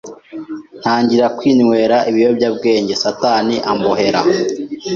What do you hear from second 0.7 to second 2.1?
ntangira kwinywera